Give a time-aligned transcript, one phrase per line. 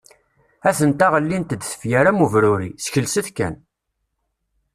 [0.69, 3.55] Atent-a ɣellint-d tefyar am ubruri, skelset kan!